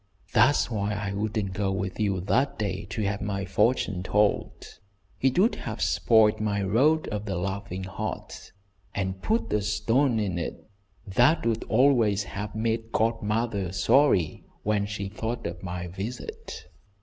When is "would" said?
5.37-5.53, 11.45-11.63